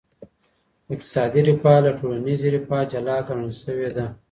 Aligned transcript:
اقتصادي 0.93 1.39
رفاه 1.49 1.79
له 1.85 1.91
ټولنیزې 1.99 2.47
رفاه 2.55 2.83
جلا 2.91 3.17
ګڼل 3.27 3.51
سوي 3.63 3.89
ده. 3.97 4.05